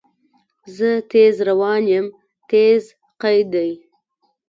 زه 0.75 0.89
تیز 1.09 1.35
روان 1.47 1.83
یم– 1.93 2.05
"تیز" 2.49 2.83
قید 3.21 3.47
دی. 3.53 3.71